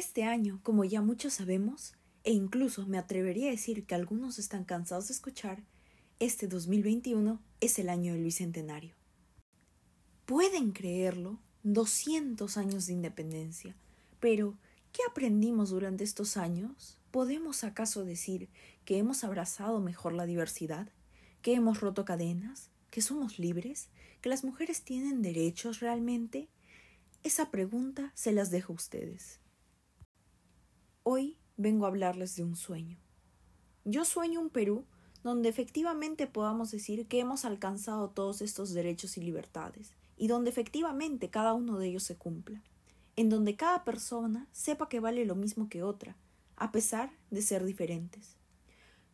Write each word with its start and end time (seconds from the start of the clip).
Este 0.00 0.24
año, 0.24 0.60
como 0.62 0.86
ya 0.86 1.02
muchos 1.02 1.34
sabemos, 1.34 1.92
e 2.24 2.32
incluso 2.32 2.86
me 2.86 2.96
atrevería 2.96 3.48
a 3.48 3.50
decir 3.50 3.84
que 3.84 3.94
algunos 3.94 4.38
están 4.38 4.64
cansados 4.64 5.08
de 5.08 5.12
escuchar, 5.12 5.62
este 6.18 6.48
2021 6.48 7.38
es 7.60 7.78
el 7.78 7.90
año 7.90 8.14
del 8.14 8.24
Bicentenario. 8.24 8.94
¿Pueden 10.24 10.72
creerlo? 10.72 11.38
200 11.64 12.56
años 12.56 12.86
de 12.86 12.94
independencia. 12.94 13.76
Pero, 14.20 14.56
¿qué 14.94 15.02
aprendimos 15.06 15.68
durante 15.68 16.02
estos 16.02 16.38
años? 16.38 16.96
¿Podemos 17.10 17.62
acaso 17.62 18.02
decir 18.02 18.48
que 18.86 18.96
hemos 18.96 19.22
abrazado 19.22 19.80
mejor 19.80 20.14
la 20.14 20.24
diversidad? 20.24 20.88
¿Que 21.42 21.52
hemos 21.52 21.80
roto 21.80 22.06
cadenas? 22.06 22.70
¿Que 22.90 23.02
somos 23.02 23.38
libres? 23.38 23.90
¿Que 24.22 24.30
las 24.30 24.44
mujeres 24.44 24.82
tienen 24.82 25.20
derechos 25.20 25.80
realmente? 25.80 26.48
Esa 27.22 27.50
pregunta 27.50 28.12
se 28.14 28.32
las 28.32 28.50
dejo 28.50 28.72
a 28.72 28.76
ustedes. 28.76 29.40
Hoy 31.12 31.36
vengo 31.56 31.86
a 31.86 31.88
hablarles 31.88 32.36
de 32.36 32.44
un 32.44 32.54
sueño. 32.54 32.96
Yo 33.84 34.04
sueño 34.04 34.40
un 34.40 34.48
Perú 34.48 34.84
donde 35.24 35.48
efectivamente 35.48 36.28
podamos 36.28 36.70
decir 36.70 37.08
que 37.08 37.18
hemos 37.18 37.44
alcanzado 37.44 38.10
todos 38.10 38.40
estos 38.42 38.72
derechos 38.74 39.16
y 39.16 39.20
libertades, 39.20 39.92
y 40.16 40.28
donde 40.28 40.50
efectivamente 40.50 41.28
cada 41.28 41.52
uno 41.52 41.80
de 41.80 41.88
ellos 41.88 42.04
se 42.04 42.16
cumpla, 42.16 42.62
en 43.16 43.28
donde 43.28 43.56
cada 43.56 43.82
persona 43.82 44.46
sepa 44.52 44.88
que 44.88 45.00
vale 45.00 45.24
lo 45.24 45.34
mismo 45.34 45.68
que 45.68 45.82
otra, 45.82 46.16
a 46.54 46.70
pesar 46.70 47.10
de 47.32 47.42
ser 47.42 47.64
diferentes. 47.64 48.36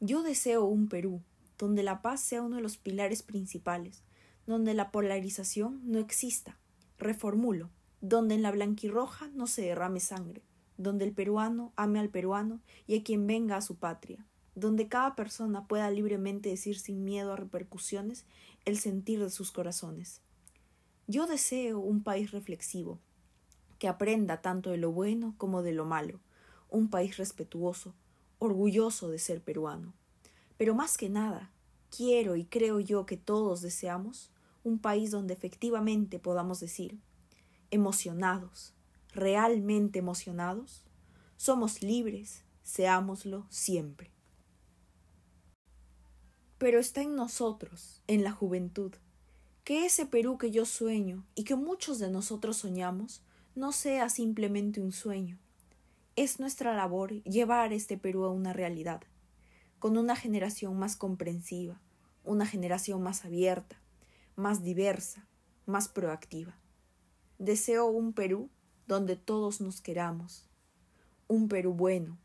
Yo 0.00 0.24
deseo 0.24 0.64
un 0.64 0.88
Perú 0.88 1.22
donde 1.58 1.84
la 1.84 2.02
paz 2.02 2.20
sea 2.22 2.42
uno 2.42 2.56
de 2.56 2.62
los 2.62 2.76
pilares 2.76 3.22
principales, 3.22 4.02
donde 4.48 4.74
la 4.74 4.90
polarización 4.90 5.80
no 5.84 6.00
exista. 6.00 6.58
Reformulo, 6.98 7.70
donde 8.00 8.34
en 8.34 8.42
la 8.42 8.50
blanquirroja 8.50 9.28
no 9.28 9.46
se 9.46 9.62
derrame 9.62 10.00
sangre, 10.00 10.42
donde 10.76 11.04
el 11.04 11.12
peruano 11.12 11.72
ame 11.76 12.00
al 12.00 12.08
peruano 12.08 12.60
y 12.86 12.98
a 12.98 13.02
quien 13.02 13.26
venga 13.26 13.56
a 13.56 13.62
su 13.62 13.76
patria, 13.76 14.26
donde 14.54 14.88
cada 14.88 15.14
persona 15.14 15.66
pueda 15.66 15.90
libremente 15.90 16.48
decir 16.48 16.78
sin 16.78 17.04
miedo 17.04 17.32
a 17.32 17.36
repercusiones 17.36 18.24
el 18.64 18.78
sentir 18.78 19.20
de 19.20 19.30
sus 19.30 19.52
corazones. 19.52 20.20
Yo 21.06 21.26
deseo 21.26 21.78
un 21.78 22.02
país 22.02 22.30
reflexivo, 22.30 22.98
que 23.78 23.88
aprenda 23.88 24.40
tanto 24.40 24.70
de 24.70 24.78
lo 24.78 24.92
bueno 24.92 25.34
como 25.36 25.62
de 25.62 25.72
lo 25.72 25.84
malo, 25.84 26.20
un 26.70 26.88
país 26.88 27.16
respetuoso, 27.16 27.94
orgulloso 28.38 29.08
de 29.08 29.18
ser 29.18 29.42
peruano. 29.42 29.92
Pero 30.56 30.74
más 30.74 30.96
que 30.96 31.08
nada, 31.08 31.50
quiero 31.94 32.36
y 32.36 32.44
creo 32.44 32.80
yo 32.80 33.06
que 33.06 33.16
todos 33.16 33.60
deseamos 33.60 34.30
un 34.62 34.78
país 34.78 35.10
donde 35.10 35.34
efectivamente 35.34 36.18
podamos 36.18 36.60
decir, 36.60 36.98
emocionados, 37.70 38.73
realmente 39.14 39.98
emocionados, 39.98 40.84
somos 41.36 41.82
libres, 41.82 42.42
seámoslo 42.62 43.46
siempre. 43.50 44.10
Pero 46.58 46.78
está 46.78 47.02
en 47.02 47.14
nosotros, 47.14 48.02
en 48.06 48.24
la 48.24 48.32
juventud, 48.32 48.92
que 49.64 49.86
ese 49.86 50.06
Perú 50.06 50.38
que 50.38 50.50
yo 50.50 50.64
sueño 50.66 51.24
y 51.34 51.44
que 51.44 51.56
muchos 51.56 51.98
de 51.98 52.10
nosotros 52.10 52.58
soñamos 52.58 53.22
no 53.54 53.72
sea 53.72 54.08
simplemente 54.08 54.80
un 54.80 54.92
sueño. 54.92 55.38
Es 56.16 56.38
nuestra 56.38 56.74
labor 56.74 57.22
llevar 57.24 57.72
este 57.72 57.96
Perú 57.96 58.24
a 58.24 58.30
una 58.30 58.52
realidad, 58.52 59.02
con 59.78 59.96
una 59.96 60.16
generación 60.16 60.78
más 60.78 60.96
comprensiva, 60.96 61.80
una 62.24 62.46
generación 62.46 63.02
más 63.02 63.24
abierta, 63.24 63.80
más 64.36 64.62
diversa, 64.62 65.26
más 65.66 65.88
proactiva. 65.88 66.54
Deseo 67.38 67.86
un 67.86 68.12
Perú 68.12 68.50
donde 68.86 69.16
todos 69.16 69.60
nos 69.60 69.80
queramos, 69.80 70.48
un 71.28 71.48
Perú 71.48 71.72
bueno, 71.72 72.18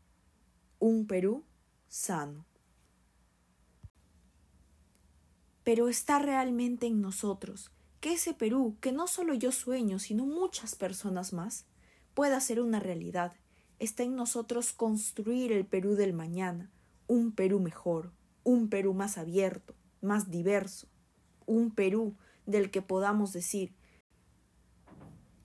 un 0.78 1.06
Perú 1.06 1.44
sano. 1.88 2.44
Pero 5.64 5.88
está 5.88 6.18
realmente 6.18 6.86
en 6.86 7.00
nosotros 7.00 7.70
que 8.00 8.14
ese 8.14 8.34
Perú, 8.34 8.76
que 8.80 8.92
no 8.92 9.06
solo 9.06 9.34
yo 9.34 9.52
sueño, 9.52 9.98
sino 9.98 10.24
muchas 10.24 10.74
personas 10.74 11.32
más, 11.32 11.66
pueda 12.14 12.40
ser 12.40 12.60
una 12.60 12.80
realidad. 12.80 13.34
Está 13.78 14.02
en 14.02 14.16
nosotros 14.16 14.72
construir 14.72 15.52
el 15.52 15.66
Perú 15.66 15.94
del 15.94 16.12
mañana, 16.12 16.70
un 17.06 17.32
Perú 17.32 17.60
mejor, 17.60 18.12
un 18.42 18.68
Perú 18.68 18.94
más 18.94 19.18
abierto, 19.18 19.74
más 20.00 20.30
diverso, 20.30 20.88
un 21.46 21.70
Perú 21.70 22.16
del 22.46 22.70
que 22.70 22.82
podamos 22.82 23.32
decir 23.32 23.74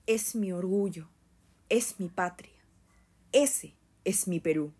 es 0.06 0.36
mi 0.36 0.52
orgullo, 0.52 1.08
es 1.68 1.98
mi 2.00 2.08
patria, 2.08 2.52
ese 3.32 3.74
es 4.04 4.28
mi 4.28 4.40
Perú. 4.40 4.72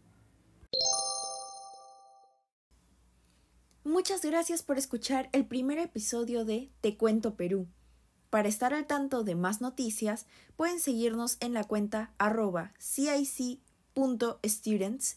Muchas 3.84 4.22
gracias 4.22 4.62
por 4.62 4.78
escuchar 4.78 5.28
el 5.32 5.46
primer 5.46 5.78
episodio 5.78 6.44
de 6.44 6.70
Te 6.80 6.96
Cuento 6.96 7.34
Perú. 7.36 7.68
Para 8.30 8.48
estar 8.48 8.74
al 8.74 8.86
tanto 8.86 9.24
de 9.24 9.34
más 9.34 9.60
noticias, 9.60 10.26
pueden 10.56 10.80
seguirnos 10.80 11.36
en 11.40 11.54
la 11.54 11.64
cuenta 11.64 12.12
arroba 12.18 12.72
cic.students 12.78 13.58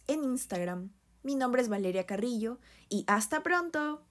en 0.08 0.24
Instagram. 0.24 0.92
Mi 1.24 1.36
nombre 1.36 1.62
es 1.62 1.70
Valeria 1.70 2.06
Carrillo 2.06 2.60
y 2.88 3.04
hasta 3.08 3.44
pronto. 3.44 4.06